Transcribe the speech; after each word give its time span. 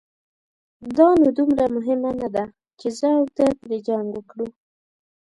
دا 0.97 1.07
نو 1.21 1.29
دومره 1.37 1.65
مهمه 1.75 2.11
نه 2.21 2.27
ده، 2.35 2.43
چې 2.79 2.87
زه 2.97 3.07
او 3.19 3.25
ترې 3.35 3.49
پرې 3.61 3.77
جنګ 3.87 4.07
وکړو. 4.13 4.47